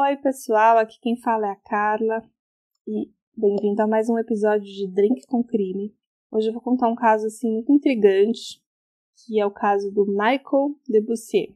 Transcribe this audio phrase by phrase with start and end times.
[0.00, 2.22] Oi, pessoal, aqui quem fala é a Carla
[2.86, 5.92] e bem-vindo a mais um episódio de Drink com Crime.
[6.30, 8.62] Hoje eu vou contar um caso assim muito intrigante,
[9.16, 11.52] que é o caso do Michael Debussy.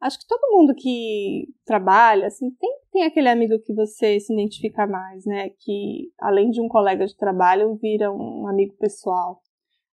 [0.00, 4.86] Acho que todo mundo que trabalha, assim, tem, tem aquele amigo que você se identifica
[4.86, 5.50] mais, né?
[5.58, 9.42] Que além de um colega de trabalho, vira um amigo pessoal.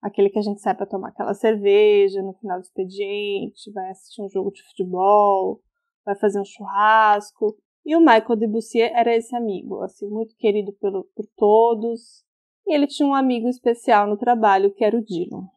[0.01, 4.23] Aquele que a gente sai para tomar aquela cerveja no final do expediente, vai assistir
[4.23, 5.61] um jogo de futebol,
[6.05, 7.55] vai fazer um churrasco.
[7.85, 12.23] E o Michael Debussy era esse amigo, assim, muito querido pelo, por todos.
[12.65, 15.47] E ele tinha um amigo especial no trabalho, que era o Dylan.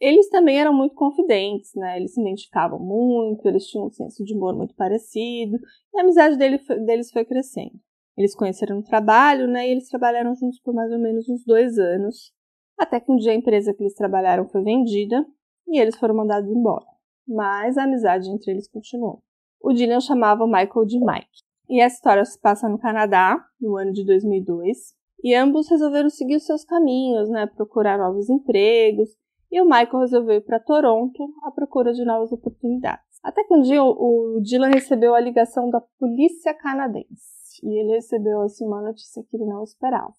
[0.00, 1.96] Eles também eram muito confidentes, né?
[1.96, 5.56] Eles se identificavam muito, eles tinham um senso de humor muito parecido,
[5.94, 7.80] e a amizade dele, deles foi crescendo.
[8.16, 9.68] Eles conheceram no trabalho, né?
[9.68, 12.32] E eles trabalharam juntos por mais ou menos uns dois anos,
[12.76, 15.24] até que um dia a empresa que eles trabalharam foi vendida
[15.68, 16.84] e eles foram mandados embora.
[17.26, 19.22] Mas a amizade entre eles continuou
[19.66, 21.42] o Dylan chamava o Michael de Mike.
[21.68, 26.38] E essa história se passa no Canadá, no ano de 2002, e ambos resolveram seguir
[26.38, 29.08] seus caminhos, né, procurar novos empregos,
[29.50, 33.18] e o Michael resolveu ir para Toronto à procura de novas oportunidades.
[33.24, 38.42] Até que um dia o Dylan recebeu a ligação da polícia canadense, e ele recebeu
[38.42, 40.14] assim uma notícia que ele não esperava.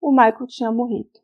[0.00, 1.20] O Michael tinha morrido,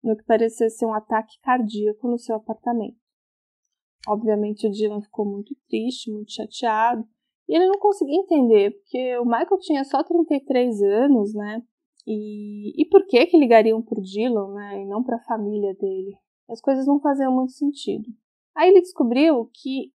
[0.00, 3.09] no que parecia ser um ataque cardíaco no seu apartamento.
[4.08, 7.06] Obviamente o Dylan ficou muito triste, muito chateado,
[7.48, 11.62] e ele não conseguia entender, porque o Michael tinha só 33 anos, né?
[12.06, 14.82] E, e por que que ligariam pro Dylan, né?
[14.82, 16.16] E não para a família dele?
[16.48, 18.08] As coisas não faziam muito sentido.
[18.56, 19.92] Aí ele descobriu que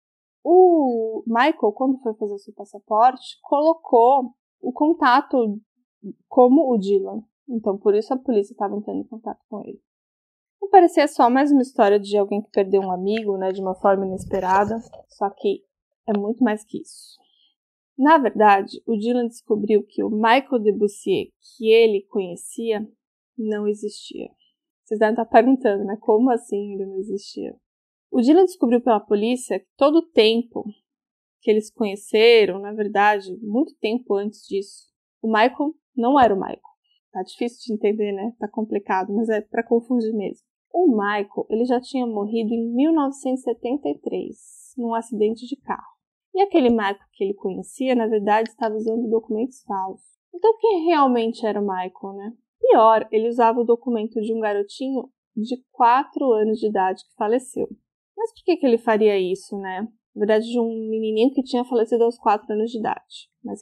[0.44, 5.60] o Michael, quando foi fazer seu passaporte, colocou o contato
[6.28, 7.24] como o Dylan.
[7.48, 9.82] Então, por isso a polícia estava entrando em contato com ele.
[10.62, 13.74] Não parecia só mais uma história de alguém que perdeu um amigo, né, de uma
[13.74, 14.80] forma inesperada,
[15.10, 15.64] só que
[16.08, 17.20] é muito mais que isso.
[17.98, 22.88] Na verdade, o Dylan descobriu que o Michael Debussy que ele conhecia
[23.38, 24.30] não existia.
[24.84, 25.98] Vocês devem estar perguntando, né?
[26.00, 27.56] Como assim ele não existia?
[28.12, 30.64] O Dylan descobriu pela polícia que todo o tempo
[31.42, 36.62] que eles conheceram, na verdade, muito tempo antes disso, o Michael não era o Michael.
[37.12, 38.34] Tá difícil de entender, né?
[38.40, 40.51] Tá complicado, mas é para confundir mesmo.
[40.74, 45.92] O Michael ele já tinha morrido em 1973, num acidente de carro.
[46.34, 50.12] E aquele Michael que ele conhecia, na verdade, estava usando documentos falsos.
[50.34, 52.34] Então, quem realmente era o Michael, né?
[52.60, 57.68] Pior, ele usava o documento de um garotinho de 4 anos de idade que faleceu.
[58.16, 59.82] Mas por que, que ele faria isso, né?
[60.16, 63.62] Na verdade, de um menininho que tinha falecido aos 4 anos de idade, mas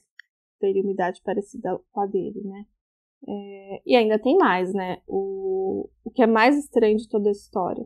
[0.60, 2.66] teria uma idade parecida com a dele, né?
[3.28, 5.02] É, e ainda tem mais, né?
[5.08, 7.86] O, o que é mais estranho de toda a história.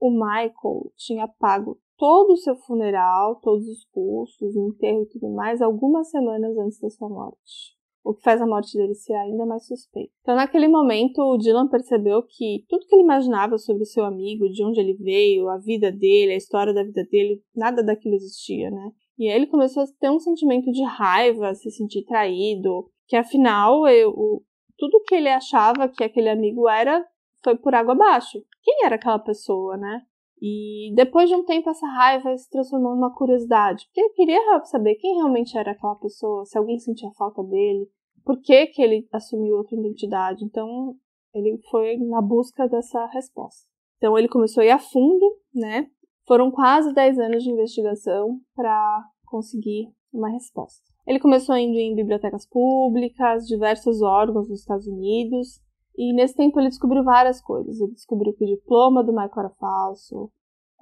[0.00, 5.30] O Michael tinha pago todo o seu funeral, todos os custos, o enterro e tudo
[5.30, 7.76] mais, algumas semanas antes da sua morte.
[8.04, 10.12] O que faz a morte dele ser ainda mais suspeita.
[10.20, 14.50] Então, naquele momento, o Dylan percebeu que tudo que ele imaginava sobre o seu amigo,
[14.50, 18.68] de onde ele veio, a vida dele, a história da vida dele, nada daquilo existia,
[18.68, 18.90] né?
[19.16, 23.86] E aí ele começou a ter um sentimento de raiva, se sentir traído, que afinal
[23.86, 24.42] eu,
[24.82, 27.06] tudo que ele achava que aquele amigo era
[27.44, 28.44] foi por água abaixo.
[28.64, 30.02] Quem era aquela pessoa, né?
[30.40, 34.96] E depois de um tempo essa raiva se transformou numa curiosidade, porque ele queria saber
[34.96, 37.88] quem realmente era aquela pessoa, se alguém sentia falta dele,
[38.24, 40.44] por que, que ele assumiu outra identidade.
[40.44, 40.96] Então
[41.32, 43.68] ele foi na busca dessa resposta.
[43.98, 45.88] Então ele começou a ir a fundo, né?
[46.26, 50.91] Foram quase 10 anos de investigação para conseguir uma resposta.
[51.06, 55.60] Ele começou indo em bibliotecas públicas, diversos órgãos nos Estados Unidos,
[55.96, 57.80] e nesse tempo ele descobriu várias coisas.
[57.80, 60.30] Ele descobriu que o diploma do Michael era falso,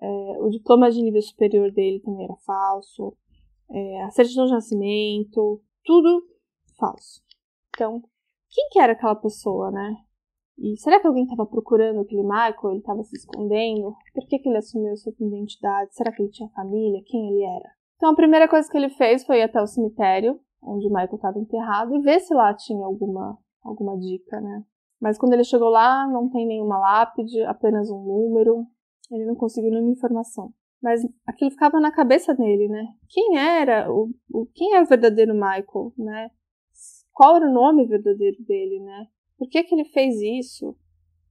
[0.00, 0.06] é,
[0.40, 3.17] o diploma de nível superior dele também era falso,
[3.70, 6.23] é, a certidão de nascimento, tudo
[6.78, 7.23] falso.
[7.75, 8.02] Então,
[8.50, 9.96] quem que era aquela pessoa, né?
[10.58, 12.70] E será que alguém estava procurando aquele Michael?
[12.70, 13.94] Ele estava se escondendo?
[14.12, 15.94] Por que, que ele assumiu sua identidade?
[15.94, 17.02] Será que ele tinha família?
[17.06, 17.79] Quem ele era?
[18.00, 21.17] Então a primeira coisa que ele fez foi ir até o cemitério, onde o Michael
[21.17, 24.64] estava enterrado, e ver se lá tinha alguma, alguma dica, né?
[24.99, 28.64] Mas quando ele chegou lá, não tem nenhuma lápide, apenas um número.
[29.11, 30.50] Ele não conseguiu nenhuma informação.
[30.82, 32.87] Mas aquilo ficava na cabeça dele, né?
[33.06, 36.31] Quem era o, o quem é o verdadeiro Michael, né?
[37.12, 39.08] Qual era o nome verdadeiro dele, né?
[39.37, 40.75] Por que que ele fez isso?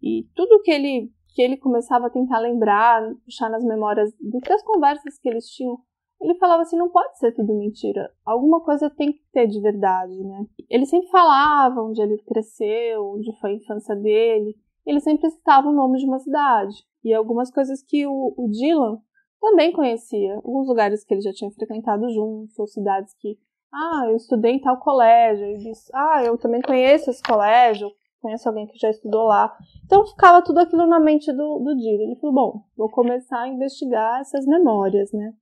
[0.04, 4.52] E tudo que ele que ele começava a tentar lembrar, puxar nas memórias do que
[4.52, 5.80] as conversas que eles tinham,
[6.22, 8.12] ele falava assim, não pode ser tudo mentira.
[8.26, 10.46] Alguma coisa tem que ter de verdade, né?
[10.70, 14.56] Ele sempre falava onde ele cresceu, onde foi a infância dele.
[14.86, 16.76] Ele sempre citava o nome de uma cidade.
[17.04, 19.00] E algumas coisas que o, o Dylan
[19.40, 20.36] também conhecia.
[20.36, 23.38] Alguns lugares que ele já tinha frequentado juntos, ou cidades que,
[23.74, 25.46] ah, eu estudei em tal colégio.
[25.46, 27.90] Ele disse, ah, eu também conheço esse colégio,
[28.22, 29.56] conheço alguém que já estudou lá.
[29.86, 32.04] Então ficava tudo aquilo na mente do, do Dylan.
[32.04, 35.34] Ele falou, bom, vou começar a investigar essas memórias, né?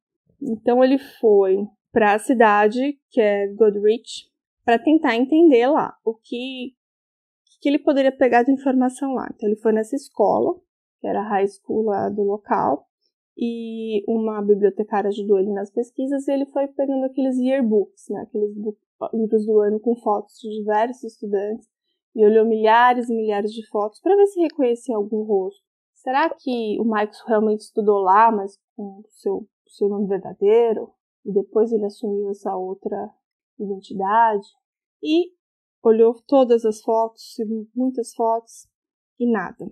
[0.41, 1.57] Então ele foi
[1.91, 4.29] para a cidade, que é Goodrich,
[4.63, 6.73] para tentar entender lá o que,
[7.61, 9.27] que ele poderia pegar de informação lá.
[9.33, 10.59] Então ele foi nessa escola,
[10.99, 12.87] que era a high school lá do local,
[13.37, 18.55] e uma bibliotecária ajudou ele nas pesquisas e ele foi pegando aqueles yearbooks, né, aqueles
[19.13, 21.67] livros do ano com fotos de diversos estudantes
[22.15, 25.61] e olhou milhares e milhares de fotos para ver se reconhecia algum rosto.
[25.93, 30.91] Será que o Michael realmente estudou lá, mas com o seu, o seu nome verdadeiro?
[31.25, 33.09] E depois ele assumiu essa outra
[33.59, 34.47] identidade?
[35.03, 35.31] E
[35.83, 37.35] olhou todas as fotos,
[37.75, 38.67] muitas fotos,
[39.19, 39.65] e nada.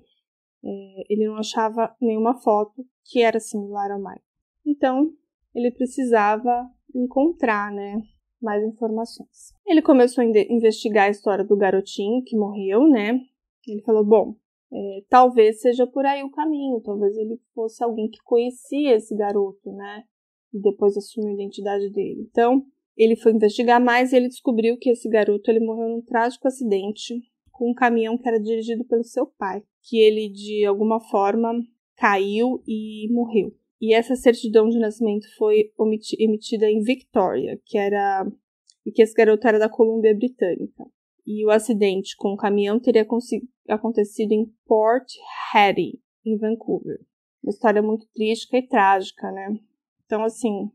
[0.64, 4.22] É, ele não achava nenhuma foto que era similar ao Michael.
[4.66, 5.14] Então,
[5.54, 8.02] ele precisava encontrar, né,
[8.42, 9.54] mais informações.
[9.66, 13.20] Ele começou a investigar a história do garotinho que morreu, né?
[13.68, 14.36] Ele falou: bom,
[14.72, 19.72] é, talvez seja por aí o caminho, talvez ele fosse alguém que conhecia esse garoto,
[19.72, 20.04] né?
[20.54, 22.28] E depois assumiu a identidade dele.
[22.30, 22.66] Então,
[22.98, 27.22] ele foi investigar mais e ele descobriu que esse garoto ele morreu num trágico acidente
[27.52, 31.54] com um caminhão que era dirigido pelo seu pai, que ele de alguma forma
[31.96, 33.54] caiu e morreu.
[33.82, 35.72] E essa certidão de nascimento foi
[36.18, 38.26] emitida em Victoria, que era
[38.86, 40.86] e que esse garoto era da Colômbia Britânica.
[41.26, 43.06] E o acidente com o caminhão teria
[43.70, 45.08] acontecido em Port
[45.54, 47.00] Hattie, em Vancouver.
[47.44, 49.60] Uma história muito triste e trágica, né?
[50.06, 50.72] Então, assim, o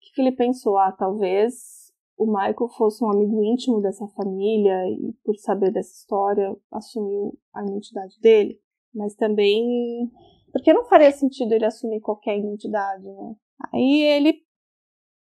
[0.00, 0.76] que ele pensou?
[0.76, 6.54] Ah, talvez o Michael fosse um amigo íntimo dessa família e, por saber dessa história,
[6.70, 8.60] assumiu a identidade dele.
[8.94, 10.10] Mas também
[10.54, 13.34] porque não faria sentido ele assumir qualquer identidade, né?
[13.72, 14.40] Aí ele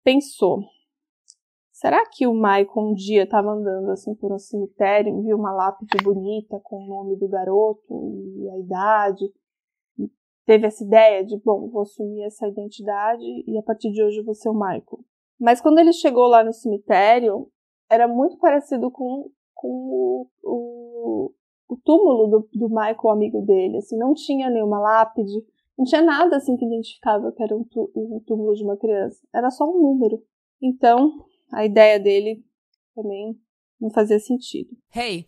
[0.04, 0.64] pensou:
[1.76, 5.52] será que o Michael um dia estava andando assim por um cemitério e viu uma
[5.52, 7.84] lápide bonita com o nome do garoto
[8.38, 9.26] e a idade?
[10.00, 10.10] E
[10.46, 14.34] teve essa ideia de, bom, vou assumir essa identidade e a partir de hoje vou
[14.34, 15.00] ser o Michael.
[15.38, 17.50] Mas quando ele chegou lá no cemitério,
[17.90, 21.32] era muito parecido com, com o, o,
[21.68, 25.46] o túmulo do, do Michael, amigo dele, assim, não tinha nenhuma lápide,
[25.78, 27.66] não tinha nada assim que identificava que era um,
[27.98, 30.24] um túmulo de uma criança, era só um número.
[30.62, 32.44] Então, a ideia dele
[32.96, 33.40] também
[33.80, 34.76] não fazia sentido.
[34.94, 35.28] Hey,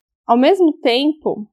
[0.31, 1.45] Ao mesmo tempo,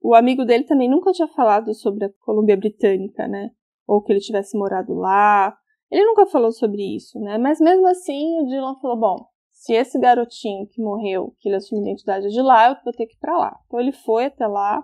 [0.00, 3.50] o amigo dele também nunca tinha falado sobre a Colômbia Britânica, né?
[3.88, 5.52] Ou que ele tivesse morado lá.
[5.90, 7.38] Ele nunca falou sobre isso, né?
[7.38, 9.16] Mas mesmo assim, o Dylan falou: bom,
[9.50, 13.06] se esse garotinho que morreu, que ele assumiu a identidade de lá, eu vou ter
[13.06, 13.58] que ir para lá.
[13.66, 14.80] Então ele foi até lá,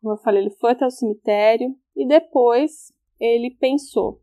[0.00, 4.20] como eu falei, ele foi até o cemitério e depois ele pensou,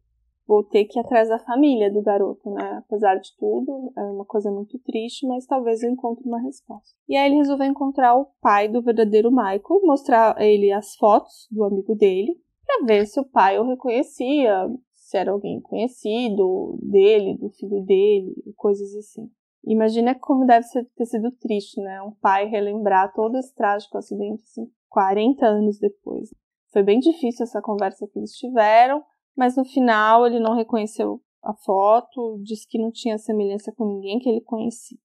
[0.48, 2.82] vou ter que ir atrás da família do garoto, né?
[2.86, 6.96] Apesar de tudo, é uma coisa muito triste, mas talvez eu encontre uma resposta.
[7.08, 11.48] E aí ele resolveu encontrar o pai do verdadeiro Michael, mostrar a ele as fotos
[11.52, 12.36] do amigo dele,
[12.66, 18.34] para ver se o pai o reconhecia, se era alguém conhecido dele, do filho dele,
[18.56, 19.30] coisas assim.
[19.68, 22.02] Imagina como deve ter sido triste, né?
[22.02, 26.30] Um pai relembrar todo esse trágico acidente assim, 40 anos depois.
[26.72, 29.04] Foi bem difícil essa conversa que eles tiveram,
[29.36, 34.20] mas no final ele não reconheceu a foto, disse que não tinha semelhança com ninguém
[34.20, 34.98] que ele conhecia.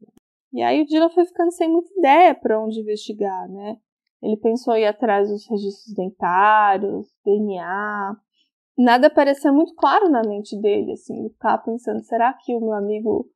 [0.52, 3.76] E aí o Dylan foi ficando sem muita ideia para onde investigar, né?
[4.22, 8.16] Ele pensou em ir atrás dos registros dentários, DNA.
[8.76, 11.18] Nada parecia muito claro na mente dele, assim.
[11.18, 13.28] Ele ficava pensando, será que o meu amigo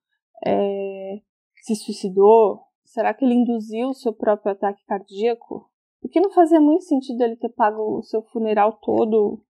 [0.45, 1.21] é,
[1.63, 2.61] se suicidou?
[2.85, 5.71] Será que ele induziu o seu próprio ataque cardíaco?
[6.01, 9.43] Porque não fazia muito sentido ele ter pago o seu funeral todo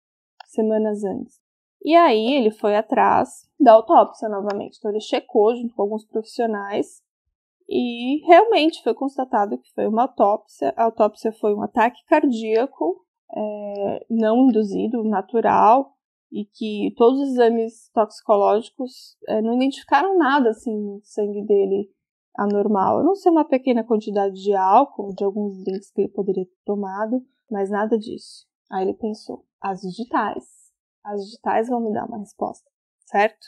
[0.54, 1.40] semanas antes.
[1.82, 4.78] E aí ele foi atrás da autópsia novamente.
[4.78, 7.02] Então ele checou junto com alguns profissionais
[7.68, 10.72] e realmente foi constatado que foi uma autópsia.
[10.76, 13.04] A autópsia foi um ataque cardíaco
[13.36, 15.92] é, não induzido, natural,
[16.32, 21.90] e que todos os exames toxicológicos é, não identificaram nada assim no sangue dele
[22.36, 22.98] anormal.
[22.98, 26.58] Eu não sei uma pequena quantidade de álcool, de alguns drinks que ele poderia ter
[26.64, 28.46] tomado, mas nada disso.
[28.70, 30.44] Aí ele pensou: as digitais.
[31.02, 32.70] As digitais vão me dar uma resposta,
[33.06, 33.46] certo?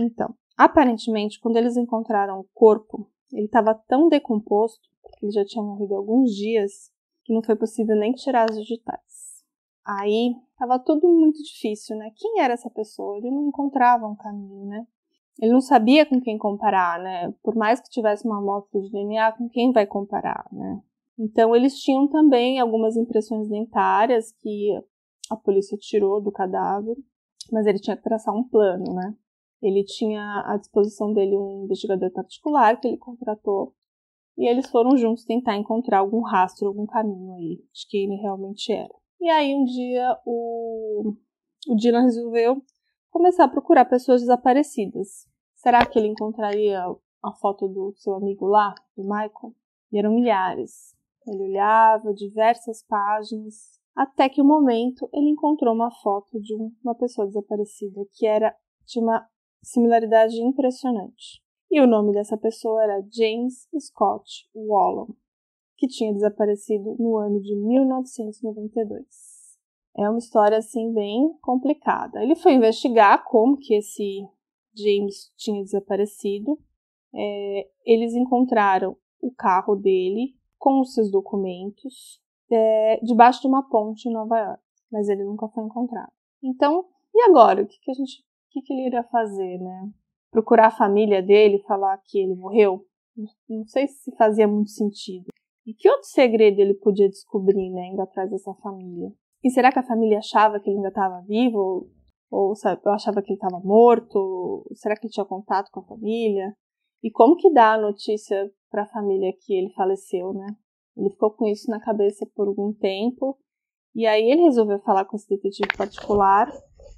[0.00, 5.62] Então, aparentemente, quando eles encontraram o corpo, ele estava tão decomposto, porque ele já tinha
[5.62, 6.90] morrido alguns dias,
[7.24, 9.44] que não foi possível nem tirar as digitais.
[9.86, 12.10] Aí estava tudo muito difícil, né?
[12.16, 13.18] Quem era essa pessoa?
[13.18, 14.86] Ele não encontrava um caminho, né?
[15.40, 17.34] Ele não sabia com quem comparar, né?
[17.42, 20.80] Por mais que tivesse uma amostra de DNA, com quem vai comparar, né?
[21.18, 24.70] Então eles tinham também algumas impressões dentárias que
[25.30, 26.96] a polícia tirou do cadáver,
[27.52, 29.16] mas ele tinha que traçar um plano, né?
[29.62, 33.74] Ele tinha à disposição dele um investigador particular que ele contratou
[34.36, 38.72] e eles foram juntos tentar encontrar algum rastro, algum caminho aí de quem ele realmente
[38.72, 38.94] era.
[39.20, 41.14] E aí um dia o,
[41.68, 42.62] o Dylan resolveu
[43.10, 45.28] começar a procurar pessoas desaparecidas.
[45.54, 46.82] Será que ele encontraria
[47.22, 49.54] a foto do seu amigo lá, do Michael?
[49.92, 50.96] E eram milhares.
[51.26, 56.54] Ele olhava diversas páginas, até que um momento ele encontrou uma foto de
[56.84, 58.54] uma pessoa desaparecida que era
[58.86, 59.26] de uma
[59.62, 61.42] similaridade impressionante.
[61.70, 65.14] E o nome dessa pessoa era James Scott Wallon
[65.80, 69.06] que tinha desaparecido no ano de 1992.
[69.96, 72.22] É uma história assim bem complicada.
[72.22, 74.20] Ele foi investigar como que esse
[74.76, 76.58] James tinha desaparecido.
[77.14, 82.20] É, eles encontraram o carro dele com os seus documentos
[82.50, 86.12] é, debaixo de uma ponte em Nova York, mas ele nunca foi encontrado.
[86.42, 87.62] Então, e agora?
[87.62, 89.90] O que, que a gente, o que, que ele iria fazer, né?
[90.30, 92.84] Procurar a família dele, falar que ele morreu?
[93.48, 95.26] Não sei se fazia muito sentido.
[95.66, 99.12] E que outro segredo ele podia descobrir, né, indo atrás dessa família?
[99.42, 101.90] E será que a família achava que ele ainda estava vivo?
[102.30, 104.64] Ou, sabe, achava que ele estava morto?
[104.74, 106.54] Será que ele tinha contato com a família?
[107.02, 110.46] E como que dá a notícia para a família que ele faleceu, né?
[111.00, 113.38] Ele ficou com isso na cabeça por algum tempo.
[113.94, 116.48] E aí ele resolveu falar com esse detetive particular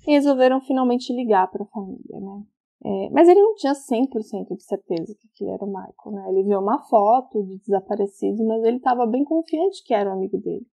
[0.07, 2.43] e resolveram finalmente ligar para a família, né?
[2.85, 6.29] É, mas ele não tinha 100% de certeza que aquele era o Michael, né?
[6.31, 10.37] Ele viu uma foto de desaparecido, mas ele estava bem confiante que era o amigo
[10.39, 10.67] dele.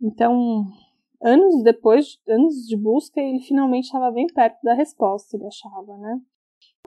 [0.00, 0.64] Então,
[1.22, 6.20] anos depois, anos de busca, ele finalmente estava bem perto da resposta, ele achava, né?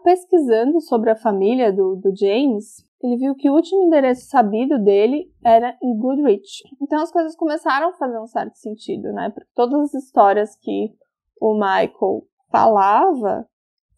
[0.06, 5.34] Pesquisando sobre a família do, do James, ele viu que o último endereço sabido dele
[5.44, 6.62] era em Goodrich.
[6.80, 9.32] Então as coisas começaram a fazer um certo sentido, né?
[9.32, 10.94] Porque todas as histórias que
[11.42, 13.50] o Michael falava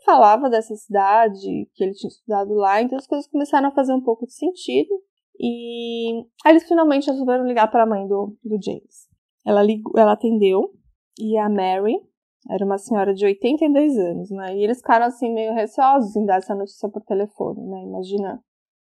[0.05, 4.01] falava dessa cidade, que ele tinha estudado lá, então as coisas começaram a fazer um
[4.01, 4.89] pouco de sentido.
[5.37, 9.09] E eles finalmente resolveram ligar para a mãe do, do James.
[9.45, 10.71] Ela, ligou, ela atendeu,
[11.19, 11.99] e a Mary
[12.49, 14.55] era uma senhora de 82 anos, né?
[14.55, 17.83] E eles ficaram assim meio receosos em dar essa notícia por telefone, né?
[17.83, 18.41] Imagina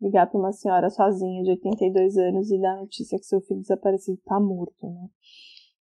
[0.01, 3.61] ligar para uma senhora sozinha de 82 anos e dar a notícia que seu filho
[3.61, 5.09] desaparecido está morto, né?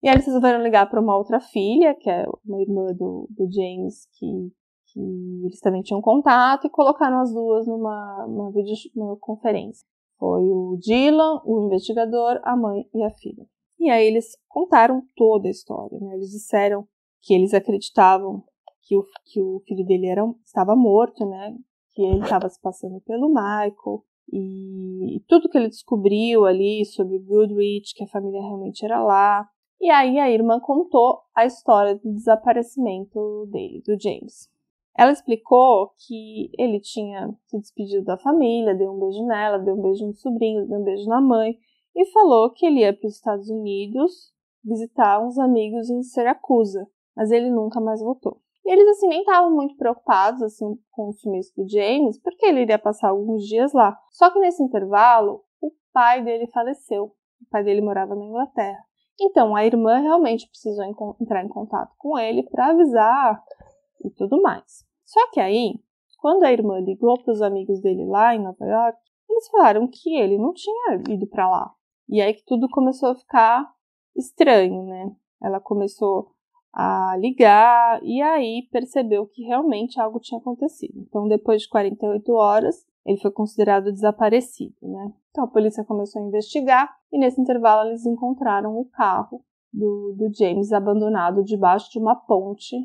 [0.03, 3.47] E aí eles resolveram ligar para uma outra filha, que é uma irmã do, do
[3.51, 4.51] James, que
[4.93, 4.99] que
[5.45, 9.87] eles também tinham contato e colocaram as duas numa uma videoconferência.
[10.17, 13.45] Foi o Dylan, o investigador, a mãe e a filha.
[13.79, 16.15] E aí eles contaram toda a história, né?
[16.15, 16.87] Eles disseram
[17.21, 18.43] que eles acreditavam
[18.81, 21.55] que o, que o filho dele era, estava morto, né?
[21.93, 24.03] Que ele estava se passando pelo Michael.
[24.31, 29.47] E, e tudo que ele descobriu ali sobre Goodrich, que a família realmente era lá.
[29.79, 34.49] E aí a irmã contou a história do desaparecimento dele, do James.
[34.97, 39.81] Ela explicou que ele tinha se despedido da família, deu um beijo nela, deu um
[39.81, 41.57] beijo no sobrinho, deu um beijo na mãe
[41.95, 46.87] e falou que ele ia para os Estados Unidos visitar uns amigos em Siracusa,
[47.21, 48.41] mas ele nunca mais voltou.
[48.65, 52.61] E eles assim nem estavam muito preocupados assim com o sumiço do James, porque ele
[52.61, 53.95] iria passar alguns dias lá.
[54.09, 57.13] Só que nesse intervalo, o pai dele faleceu.
[57.39, 58.83] O pai dele morava na Inglaterra.
[59.19, 60.83] Então a irmã realmente precisou
[61.19, 63.43] entrar em contato com ele para avisar
[64.03, 64.83] e tudo mais.
[65.05, 65.75] Só que aí,
[66.19, 68.97] quando a irmã ligou para os amigos dele lá em Nova York,
[69.29, 71.71] eles falaram que ele não tinha ido para lá.
[72.09, 73.71] E aí que tudo começou a ficar
[74.15, 75.15] estranho, né?
[75.39, 76.31] Ela começou
[76.73, 80.99] a ligar e aí percebeu que realmente algo tinha acontecido.
[81.07, 85.11] Então, depois de 48 horas, ele foi considerado desaparecido, né?
[85.31, 90.31] Então a polícia começou a investigar e nesse intervalo eles encontraram o carro do, do
[90.33, 92.75] James abandonado debaixo de uma ponte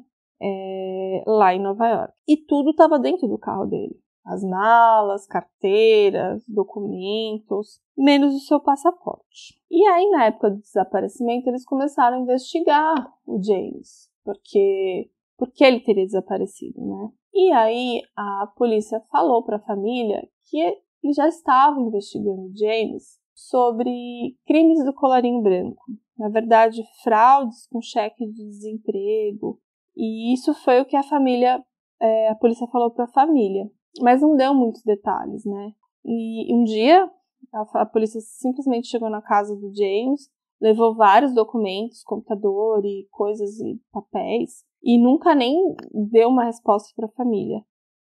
[0.41, 2.15] é, lá em Nova York.
[2.27, 3.99] E tudo estava dentro do carro dele.
[4.27, 9.61] As malas, carteiras, documentos, menos o seu passaporte.
[9.71, 15.81] E aí, na época do desaparecimento, eles começaram a investigar o James, porque porque ele
[15.81, 17.11] teria desaparecido, né?
[17.33, 24.35] E aí a polícia falou para a família que eles já estavam investigando James sobre
[24.47, 25.85] crimes do colarinho branco.
[26.19, 29.61] Na verdade, fraudes com cheque de desemprego.
[29.95, 31.63] E isso foi o que a família,
[32.01, 33.71] é, a polícia falou para a família.
[34.01, 35.73] Mas não deu muitos detalhes, né?
[36.05, 37.11] E um dia
[37.53, 43.59] a, a polícia simplesmente chegou na casa do James, levou vários documentos, computador e coisas
[43.61, 47.63] e papéis, e nunca nem deu uma resposta para a família.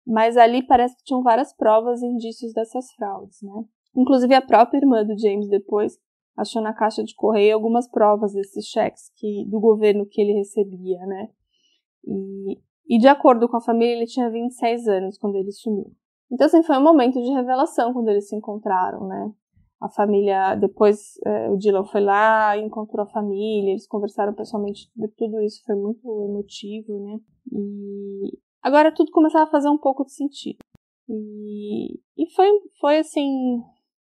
[0.06, 3.64] Mas ali parece que tinham várias provas e indícios dessas fraudes, né?
[3.96, 5.98] Inclusive a própria irmã do James depois
[6.36, 11.04] achou na caixa de correio algumas provas desses cheques que, do governo que ele recebia,
[11.04, 11.28] né?
[12.06, 15.92] E, e de acordo com a família, ele tinha 26 anos quando ele sumiu.
[16.32, 19.32] Então, assim, foi um momento de revelação quando eles se encontraram, né?
[19.80, 25.08] A família, depois é, o Dylan foi lá, encontrou a família, eles conversaram pessoalmente sobre
[25.16, 27.18] tudo isso, foi muito emotivo, né?
[27.52, 30.58] E agora tudo começava a fazer um pouco de sentido.
[31.08, 32.48] E, e foi,
[32.80, 33.62] foi assim,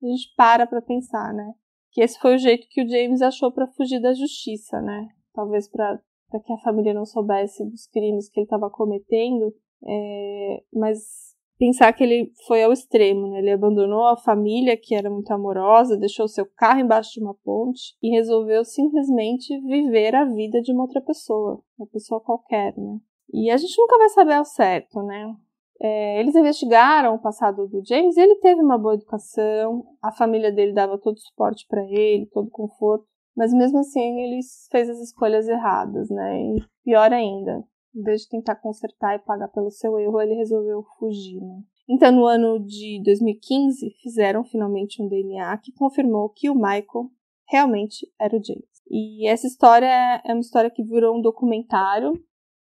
[0.03, 1.53] a gente para pra pensar, né?
[1.93, 5.09] Que esse foi o jeito que o James achou para fugir da justiça, né?
[5.35, 6.01] Talvez para
[6.39, 12.03] que a família não soubesse dos crimes que ele estava cometendo, é, mas pensar que
[12.03, 13.39] ele foi ao extremo, né?
[13.41, 17.95] Ele abandonou a família, que era muito amorosa, deixou seu carro embaixo de uma ponte
[18.03, 22.99] e resolveu simplesmente viver a vida de uma outra pessoa, uma pessoa qualquer, né?
[23.33, 25.35] E a gente nunca vai saber ao certo, né?
[25.83, 30.75] É, eles investigaram o passado do James ele teve uma boa educação, a família dele
[30.75, 33.07] dava todo o suporte para ele, todo o conforto,
[33.41, 36.43] mas mesmo assim ele fez as escolhas erradas, né?
[36.43, 37.65] E pior ainda,
[37.97, 41.41] em vez de tentar consertar e pagar pelo seu erro, ele resolveu fugir.
[41.41, 41.63] Né?
[41.89, 47.11] Então, no ano de 2015, fizeram finalmente um DNA que confirmou que o Michael
[47.49, 48.69] realmente era o James.
[48.91, 52.13] E essa história é uma história que virou um documentário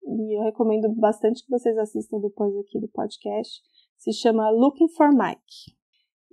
[0.04, 3.62] e eu recomendo bastante que vocês assistam depois aqui do podcast.
[3.98, 5.76] Se chama Looking for Mike.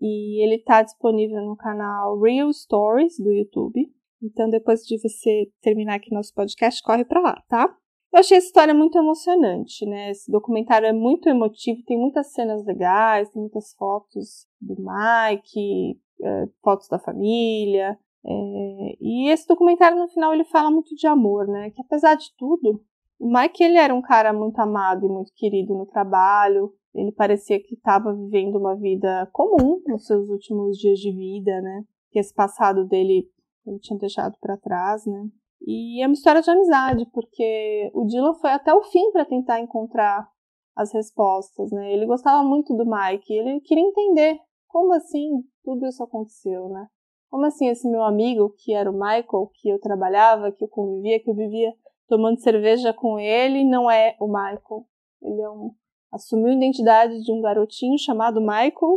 [0.01, 3.93] E ele está disponível no canal Real Stories do YouTube.
[4.23, 7.75] Então, depois de você terminar aqui nosso podcast, corre para lá, tá?
[8.13, 10.11] Eu achei essa história muito emocionante, né?
[10.11, 16.47] Esse documentário é muito emotivo, tem muitas cenas legais, tem muitas fotos do Mike, é,
[16.63, 17.99] fotos da família.
[18.25, 21.71] É, e esse documentário, no final, ele fala muito de amor, né?
[21.71, 22.85] Que apesar de tudo,
[23.19, 26.73] o Mike ele era um cara muito amado e muito querido no trabalho.
[26.95, 31.83] Ele parecia que estava vivendo uma vida comum nos seus últimos dias de vida, né?
[32.11, 33.27] Que esse passado dele
[33.67, 35.29] ele tinha deixado para trás, né?
[35.65, 39.61] E é uma história de amizade, porque o Dylan foi até o fim para tentar
[39.61, 40.29] encontrar
[40.75, 41.93] as respostas, né?
[41.93, 46.87] Ele gostava muito do Mike, ele queria entender como assim tudo isso aconteceu, né?
[47.31, 51.23] Como assim esse meu amigo, que era o Michael, que eu trabalhava, que eu convivia,
[51.23, 51.73] que eu vivia
[52.09, 54.87] tomando cerveja com ele, não é o Michael.
[55.23, 55.71] Ele é um,
[56.13, 58.97] assumiu a identidade de um garotinho chamado Michael,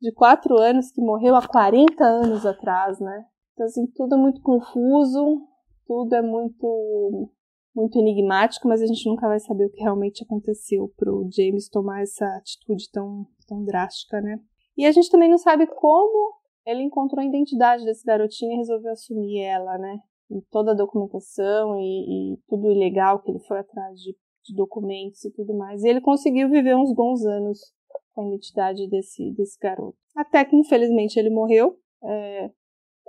[0.00, 3.24] de 4 anos, que morreu há 40 anos atrás, né?
[3.58, 5.42] Então, assim, tudo é muito confuso,
[5.84, 7.28] tudo é muito
[7.74, 11.68] muito enigmático, mas a gente nunca vai saber o que realmente aconteceu para o James
[11.68, 14.40] tomar essa atitude tão, tão drástica, né?
[14.76, 18.92] E a gente também não sabe como ele encontrou a identidade desse garotinho e resolveu
[18.92, 19.98] assumir ela, né?
[20.30, 25.24] E toda a documentação e, e tudo ilegal que ele foi atrás de, de, documentos
[25.24, 25.82] e tudo mais.
[25.82, 27.58] E ele conseguiu viver uns bons anos
[28.14, 29.98] com a identidade desse, desse garoto.
[30.16, 31.76] Até que, infelizmente, ele morreu.
[32.04, 32.50] É,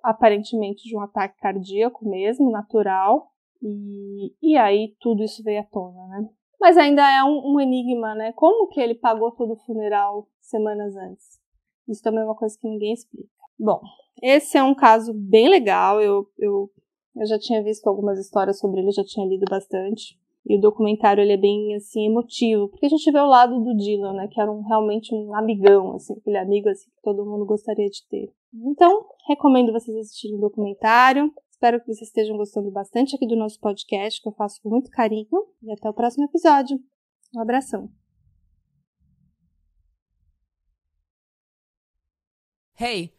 [0.04, 3.30] aparentemente de um ataque cardíaco mesmo, natural,
[3.62, 6.30] e, e aí tudo isso veio à tona, né?
[6.60, 8.34] Mas ainda é um, um, enigma, né?
[8.34, 11.40] Como que ele pagou todo o funeral semanas antes?
[11.88, 13.30] Isso também é uma coisa que ninguém explica.
[13.58, 13.82] Bom,
[14.22, 16.02] esse é um caso bem legal.
[16.02, 16.70] Eu, eu,
[17.16, 20.20] eu já tinha visto algumas histórias sobre ele, já tinha lido bastante.
[20.46, 23.76] E o documentário ele é bem assim emotivo, porque a gente vê o lado do
[23.76, 27.46] Dylan, né, que era um, realmente um amigão, assim, aquele amigo assim que todo mundo
[27.46, 28.34] gostaria de ter.
[28.54, 31.32] Então, recomendo vocês assistirem o documentário.
[31.52, 34.90] Espero que vocês estejam gostando bastante aqui do nosso podcast, que eu faço com muito
[34.90, 35.28] carinho.
[35.62, 36.80] E até o próximo episódio.
[37.36, 37.90] Um abração.
[42.80, 43.19] Hey!